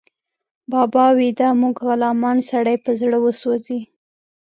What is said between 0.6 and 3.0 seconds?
بابا ويده، موږ غلامان، سړی په